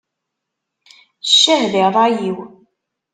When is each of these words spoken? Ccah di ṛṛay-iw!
Ccah 1.29 1.61
di 1.71 1.83
ṛṛay-iw! 1.91 2.37